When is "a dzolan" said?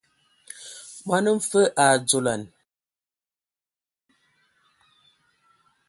1.83-2.41